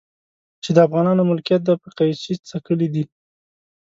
چې 0.63 0.69
د 0.75 0.77
افغانانو 0.87 1.27
ملکيت 1.29 1.61
دی 1.65 1.75
په 1.81 1.89
قيچي 1.97 2.33
څکلي 2.49 2.87
دي. 2.93 3.03